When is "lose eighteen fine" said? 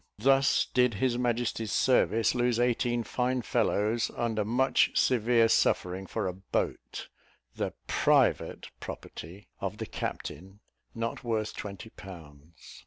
2.33-3.43